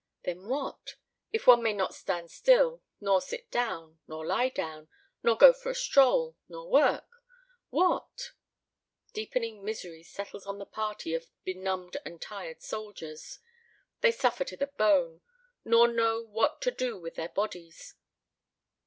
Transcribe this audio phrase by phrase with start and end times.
[0.23, 0.95] Then what?
[1.31, 4.87] If one may not stand still, nor sit down, nor lie down,
[5.21, 7.05] nor go for a stroll, nor work
[7.69, 8.31] what?
[9.13, 13.37] Deepening misery settles on the party of benumbed and tired soldiers.
[13.99, 15.21] They suffer to the bone,
[15.63, 17.93] nor know what to do with their bodies.